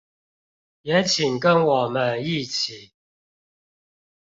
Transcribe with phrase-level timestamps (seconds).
[0.81, 2.91] 也請跟我們一起